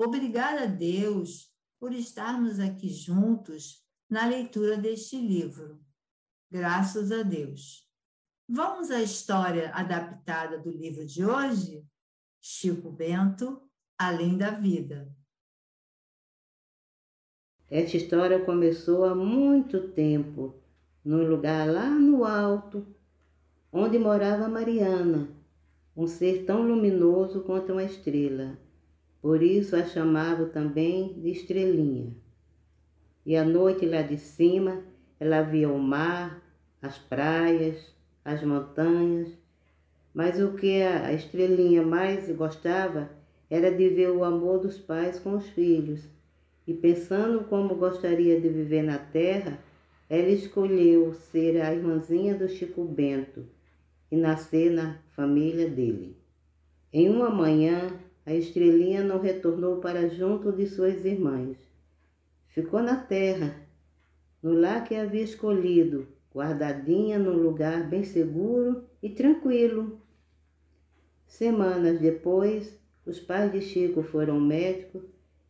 Obrigada 0.00 0.62
a 0.62 0.66
Deus 0.66 1.52
por 1.80 1.92
estarmos 1.92 2.60
aqui 2.60 2.88
juntos 2.88 3.84
na 4.08 4.28
leitura 4.28 4.76
deste 4.76 5.20
livro. 5.20 5.80
Graças 6.48 7.10
a 7.10 7.24
Deus. 7.24 7.84
Vamos 8.48 8.92
à 8.92 9.02
história 9.02 9.72
adaptada 9.74 10.56
do 10.56 10.70
livro 10.70 11.04
de 11.04 11.24
hoje? 11.24 11.84
Chico 12.40 12.92
Bento, 12.92 13.60
Além 13.98 14.38
da 14.38 14.52
Vida. 14.52 15.12
Esta 17.68 17.96
história 17.96 18.44
começou 18.44 19.04
há 19.04 19.16
muito 19.16 19.88
tempo, 19.88 20.62
num 21.04 21.28
lugar 21.28 21.68
lá 21.68 21.90
no 21.90 22.24
alto, 22.24 22.86
onde 23.72 23.98
morava 23.98 24.48
Mariana, 24.48 25.28
um 25.96 26.06
ser 26.06 26.46
tão 26.46 26.62
luminoso 26.62 27.42
quanto 27.42 27.72
uma 27.72 27.82
estrela. 27.82 28.56
Por 29.20 29.42
isso 29.42 29.74
a 29.74 29.84
chamavam 29.84 30.48
também 30.48 31.14
de 31.14 31.30
estrelinha. 31.30 32.12
E 33.26 33.36
à 33.36 33.44
noite 33.44 33.84
lá 33.84 34.02
de 34.02 34.16
cima, 34.16 34.82
ela 35.18 35.42
via 35.42 35.68
o 35.68 35.78
mar, 35.78 36.42
as 36.80 36.96
praias, 36.98 37.94
as 38.24 38.42
montanhas, 38.42 39.28
mas 40.14 40.40
o 40.40 40.52
que 40.52 40.82
a 40.82 41.12
estrelinha 41.12 41.82
mais 41.82 42.30
gostava 42.34 43.10
era 43.50 43.70
de 43.70 43.88
ver 43.88 44.10
o 44.10 44.24
amor 44.24 44.60
dos 44.60 44.78
pais 44.78 45.18
com 45.18 45.36
os 45.36 45.46
filhos. 45.48 46.08
E 46.66 46.74
pensando 46.74 47.44
como 47.44 47.74
gostaria 47.74 48.40
de 48.40 48.48
viver 48.48 48.82
na 48.82 48.98
terra, 48.98 49.58
ela 50.08 50.28
escolheu 50.28 51.12
ser 51.14 51.60
a 51.60 51.74
irmãzinha 51.74 52.34
do 52.34 52.48
Chico 52.48 52.84
Bento 52.84 53.46
e 54.10 54.16
nascer 54.16 54.70
na 54.70 54.98
família 55.14 55.68
dele. 55.68 56.16
Em 56.92 57.08
uma 57.10 57.30
manhã, 57.30 57.90
a 58.28 58.34
estrelinha 58.34 59.02
não 59.02 59.18
retornou 59.18 59.78
para 59.78 60.06
junto 60.06 60.52
de 60.52 60.66
suas 60.66 61.02
irmãs. 61.02 61.56
Ficou 62.48 62.82
na 62.82 62.94
terra, 62.94 63.66
no 64.42 64.52
lar 64.52 64.84
que 64.84 64.94
havia 64.94 65.22
escolhido, 65.22 66.06
guardadinha 66.30 67.18
num 67.18 67.42
lugar 67.42 67.88
bem 67.88 68.04
seguro 68.04 68.84
e 69.02 69.08
tranquilo. 69.08 70.02
Semanas 71.26 72.00
depois, 72.00 72.78
os 73.06 73.18
pais 73.18 73.50
de 73.50 73.62
Chico 73.62 74.02
foram 74.02 74.34
ao 74.34 74.40
médico 74.40 75.02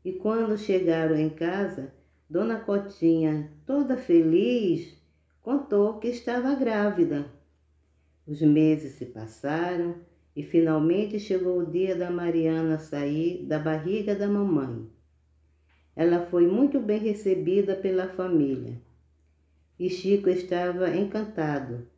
e 0.05 0.13
quando 0.13 0.57
chegaram 0.57 1.17
em 1.17 1.31
casa, 1.31 1.93
Dona 2.31 2.61
Cotinha, 2.61 3.51
toda 3.67 3.97
feliz, 3.97 4.97
contou 5.43 5.99
que 5.99 6.07
estava 6.07 6.55
grávida. 6.55 7.27
Os 8.25 8.41
meses 8.41 8.93
se 8.93 9.07
passaram 9.07 9.97
e 10.39 10.43
finalmente 10.45 11.19
chegou 11.19 11.59
o 11.59 11.67
dia 11.67 11.97
da 11.97 12.13
Mariana 12.13 12.79
sair 12.79 13.45
da 13.45 13.59
barriga 13.59 14.15
da 14.15 14.29
mamãe. 14.29 14.89
Ela 15.97 16.27
foi 16.27 16.47
muito 16.47 16.79
bem 16.79 17.01
recebida 17.01 17.75
pela 17.75 18.07
família 18.07 18.81
e 19.77 19.91
Chico 19.91 20.29
estava 20.29 20.97
encantado. 20.97 21.89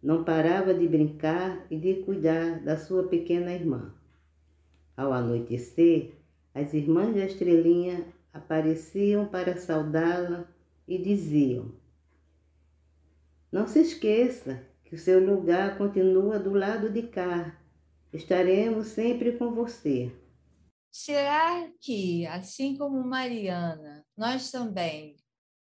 Não 0.00 0.22
parava 0.22 0.72
de 0.72 0.86
brincar 0.86 1.66
e 1.68 1.76
de 1.76 1.94
cuidar 2.04 2.60
da 2.60 2.78
sua 2.78 3.08
pequena 3.08 3.52
irmã. 3.52 3.92
Ao 4.96 5.12
anoitecer, 5.12 6.12
as 6.54 6.72
irmãs 6.74 7.12
da 7.16 7.24
estrelinha 7.24 8.06
apareciam 8.32 9.26
para 9.26 9.56
saudá-la 9.56 10.46
e 10.86 10.98
diziam: 10.98 11.72
Não 13.50 13.66
se 13.66 13.80
esqueça 13.80 14.62
que 14.84 14.94
o 14.94 14.98
seu 14.98 15.18
lugar 15.18 15.76
continua 15.76 16.38
do 16.38 16.54
lado 16.54 16.88
de 16.90 17.02
cá. 17.02 17.58
Estaremos 18.12 18.88
sempre 18.88 19.32
com 19.36 19.52
você. 19.54 20.12
Será 20.90 21.70
que, 21.80 22.26
assim 22.26 22.76
como 22.76 23.02
Mariana, 23.04 24.04
nós 24.16 24.50
também 24.50 25.16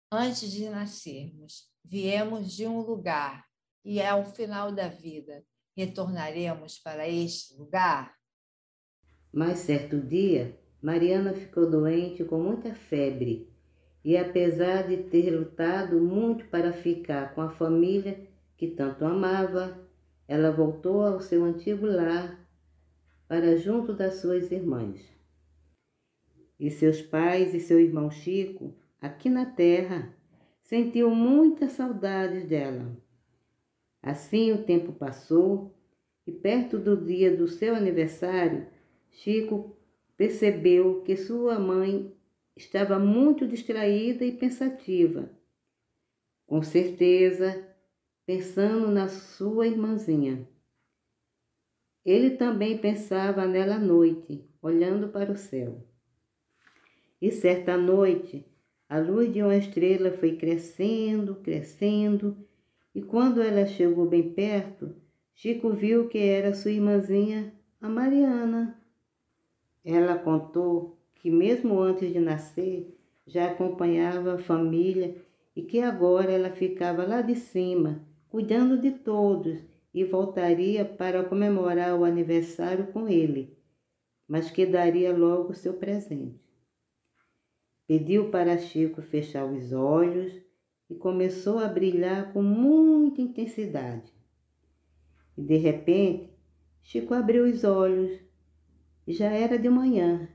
Antes 0.09 0.53
de 0.53 0.69
nascermos, 0.69 1.69
viemos 1.83 2.53
de 2.53 2.65
um 2.65 2.79
lugar 2.79 3.45
e 3.83 4.01
ao 4.01 4.23
final 4.23 4.71
da 4.71 4.87
vida 4.87 5.43
retornaremos 5.75 6.79
para 6.79 7.09
este 7.09 7.53
lugar? 7.57 8.15
Mas 9.33 9.59
certo 9.59 9.99
dia, 9.99 10.57
Mariana 10.81 11.33
ficou 11.33 11.69
doente 11.69 12.23
com 12.23 12.41
muita 12.41 12.73
febre 12.73 13.53
e, 14.01 14.15
apesar 14.15 14.87
de 14.87 14.95
ter 14.95 15.29
lutado 15.29 15.99
muito 15.99 16.45
para 16.45 16.71
ficar 16.71 17.35
com 17.35 17.41
a 17.41 17.49
família 17.49 18.25
que 18.55 18.67
tanto 18.67 19.03
amava, 19.03 19.77
ela 20.27 20.51
voltou 20.51 21.01
ao 21.01 21.21
seu 21.21 21.43
antigo 21.43 21.85
lar 21.85 22.45
para 23.27 23.55
junto 23.57 23.93
das 23.93 24.15
suas 24.15 24.51
irmãs. 24.51 25.01
E 26.59 26.69
seus 26.71 27.01
pais 27.01 27.53
e 27.53 27.59
seu 27.59 27.79
irmão 27.79 28.09
Chico 28.09 28.75
aqui 29.01 29.29
na 29.29 29.45
terra, 29.45 30.13
sentiu 30.61 31.09
muitas 31.09 31.73
saudades 31.73 32.45
dela. 32.45 32.97
Assim 34.01 34.51
o 34.51 34.63
tempo 34.63 34.91
passou 34.91 35.75
e, 36.25 36.31
perto 36.31 36.77
do 36.77 36.97
dia 36.97 37.35
do 37.35 37.47
seu 37.47 37.75
aniversário, 37.75 38.67
Chico 39.11 39.77
percebeu 40.15 41.01
que 41.01 41.15
sua 41.15 41.59
mãe 41.59 42.13
estava 42.55 42.97
muito 42.97 43.47
distraída 43.47 44.25
e 44.25 44.31
pensativa. 44.31 45.29
Com 46.45 46.61
certeza, 46.63 47.67
pensando 48.27 48.91
na 48.91 49.07
sua 49.07 49.67
irmãzinha. 49.67 50.45
Ele 52.05 52.31
também 52.31 52.77
pensava 52.77 53.47
nela 53.47 53.75
à 53.75 53.79
noite, 53.79 54.45
olhando 54.61 55.07
para 55.07 55.31
o 55.31 55.37
céu. 55.37 55.81
E 57.21 57.31
certa 57.31 57.77
noite, 57.77 58.45
a 58.89 58.99
luz 58.99 59.31
de 59.31 59.41
uma 59.41 59.55
estrela 59.55 60.11
foi 60.11 60.35
crescendo, 60.35 61.35
crescendo, 61.35 62.35
e 62.93 63.01
quando 63.01 63.41
ela 63.41 63.65
chegou 63.65 64.05
bem 64.05 64.33
perto, 64.33 64.93
Chico 65.33 65.69
viu 65.69 66.09
que 66.09 66.17
era 66.17 66.53
sua 66.53 66.71
irmãzinha, 66.71 67.53
a 67.79 67.87
Mariana. 67.87 68.77
Ela 69.85 70.17
contou 70.17 70.97
que, 71.15 71.31
mesmo 71.31 71.79
antes 71.79 72.11
de 72.11 72.19
nascer, 72.19 72.93
já 73.25 73.51
acompanhava 73.51 74.33
a 74.33 74.37
família 74.37 75.15
e 75.55 75.61
que 75.61 75.79
agora 75.79 76.29
ela 76.29 76.49
ficava 76.49 77.05
lá 77.05 77.21
de 77.21 77.35
cima, 77.35 78.05
cuidando 78.29 78.77
de 78.77 78.91
todos 78.91 79.59
e 79.93 80.03
voltaria 80.03 80.85
para 80.85 81.23
comemorar 81.23 81.97
o 81.97 82.03
aniversário 82.03 82.87
com 82.87 83.07
ele, 83.07 83.57
mas 84.27 84.51
que 84.51 84.65
daria 84.65 85.15
logo 85.15 85.53
seu 85.53 85.73
presente. 85.73 86.39
Pediu 87.87 88.29
para 88.29 88.57
Chico 88.57 89.01
fechar 89.01 89.45
os 89.45 89.71
olhos 89.71 90.33
e 90.89 90.95
começou 90.95 91.59
a 91.59 91.67
brilhar 91.67 92.33
com 92.33 92.41
muita 92.41 93.21
intensidade. 93.21 94.11
E 95.37 95.41
de 95.41 95.57
repente, 95.57 96.29
Chico 96.81 97.13
abriu 97.13 97.45
os 97.45 97.63
olhos 97.63 98.19
já 99.07 99.27
era 99.27 99.57
de 99.57 99.69
manhã. 99.69 100.27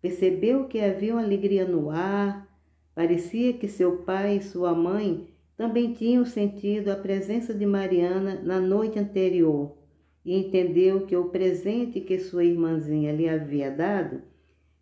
Percebeu 0.00 0.66
que 0.66 0.80
havia 0.80 1.14
uma 1.14 1.22
alegria 1.22 1.64
no 1.64 1.90
ar, 1.90 2.46
parecia 2.94 3.52
que 3.52 3.68
seu 3.68 3.98
pai 3.98 4.36
e 4.36 4.42
sua 4.42 4.74
mãe 4.74 5.33
também 5.56 5.92
tinham 5.92 6.24
sentido 6.24 6.90
a 6.90 6.96
presença 6.96 7.54
de 7.54 7.64
Mariana 7.64 8.40
na 8.42 8.60
noite 8.60 8.98
anterior 8.98 9.76
e 10.24 10.36
entendeu 10.36 11.06
que 11.06 11.16
o 11.16 11.28
presente 11.28 12.00
que 12.00 12.18
sua 12.18 12.44
irmãzinha 12.44 13.12
lhe 13.12 13.28
havia 13.28 13.70
dado 13.70 14.22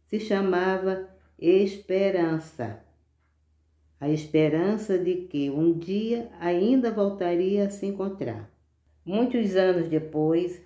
se 0.06 0.18
chamava 0.20 1.08
esperança. 1.38 2.82
A 4.00 4.08
esperança 4.08 4.98
de 4.98 5.26
que 5.26 5.50
um 5.50 5.78
dia 5.78 6.30
ainda 6.40 6.90
voltaria 6.90 7.66
a 7.66 7.70
se 7.70 7.86
encontrar. 7.86 8.50
Muitos 9.04 9.56
anos 9.56 9.88
depois, 9.88 10.62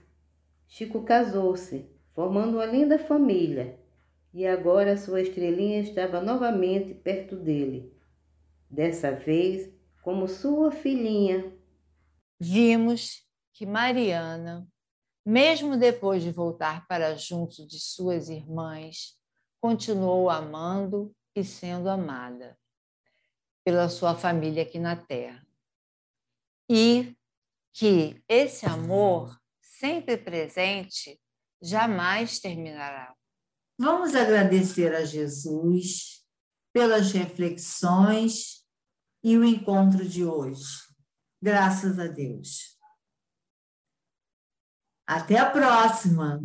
Chico 0.68 1.02
casou-se, 1.02 1.86
formando 2.14 2.54
uma 2.54 2.66
linda 2.66 2.98
família, 2.98 3.78
e 4.32 4.46
agora 4.46 4.96
sua 4.96 5.20
estrelinha 5.20 5.80
estava 5.80 6.20
novamente 6.20 6.92
perto 6.92 7.36
dele, 7.36 7.92
dessa 8.70 9.12
vez 9.12 9.75
como 10.06 10.28
sua 10.28 10.70
filhinha. 10.70 11.52
Vimos 12.38 13.26
que 13.52 13.66
Mariana, 13.66 14.64
mesmo 15.26 15.76
depois 15.76 16.22
de 16.22 16.30
voltar 16.30 16.86
para 16.86 17.16
junto 17.16 17.66
de 17.66 17.80
suas 17.80 18.28
irmãs, 18.28 19.18
continuou 19.60 20.30
amando 20.30 21.12
e 21.34 21.42
sendo 21.42 21.88
amada 21.88 22.56
pela 23.64 23.88
sua 23.88 24.14
família 24.14 24.62
aqui 24.62 24.78
na 24.78 24.94
Terra. 24.94 25.44
E 26.70 27.12
que 27.72 28.22
esse 28.28 28.64
amor, 28.64 29.36
sempre 29.60 30.16
presente, 30.16 31.20
jamais 31.60 32.38
terminará. 32.38 33.12
Vamos 33.76 34.14
agradecer 34.14 34.94
a 34.94 35.04
Jesus 35.04 36.24
pelas 36.72 37.10
reflexões 37.10 38.65
e 39.26 39.36
o 39.36 39.44
encontro 39.44 40.08
de 40.08 40.24
hoje. 40.24 40.84
Graças 41.42 41.98
a 41.98 42.06
Deus. 42.06 42.78
Até 45.04 45.36
a 45.36 45.50
próxima! 45.50 46.40